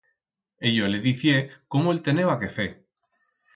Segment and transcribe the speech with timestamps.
[0.65, 2.69] E yo le dicié cómo el teneba que fer.